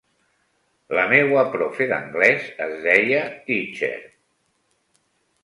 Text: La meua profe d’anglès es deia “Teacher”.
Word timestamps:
La 0.99 1.03
meua 1.11 1.43
profe 1.55 1.87
d’anglès 1.91 2.49
es 2.67 2.73
deia 2.87 3.21
“Teacher”. 3.51 4.01